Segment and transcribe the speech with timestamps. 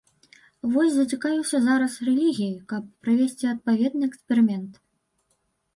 [0.75, 4.73] Вось зацікавіўся зараз рэлігіяй, каб правесці адпаведны эксперымент.